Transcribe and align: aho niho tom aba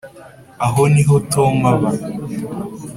aho 0.65 0.81
niho 0.93 1.15
tom 1.33 1.55
aba 1.71 1.89